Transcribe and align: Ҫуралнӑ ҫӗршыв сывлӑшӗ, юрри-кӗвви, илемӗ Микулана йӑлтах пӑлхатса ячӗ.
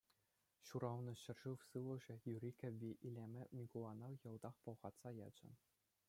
Ҫуралнӑ 0.67 1.11
ҫӗршыв 1.23 1.59
сывлӑшӗ, 1.69 2.15
юрри-кӗвви, 2.33 2.89
илемӗ 3.09 3.43
Микулана 3.59 4.09
йӑлтах 4.21 4.55
пӑлхатса 4.65 5.09
ячӗ. 5.27 5.49